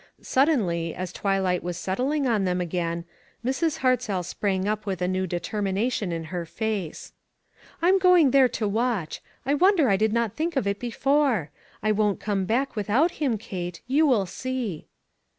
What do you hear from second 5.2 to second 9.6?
determination in her face. "I'm going there to watch. I